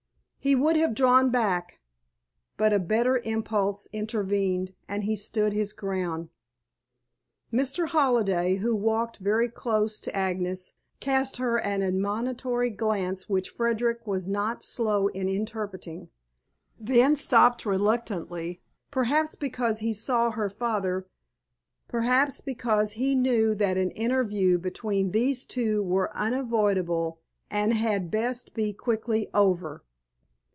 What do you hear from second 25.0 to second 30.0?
these two was unavoidable and had best be quickly over.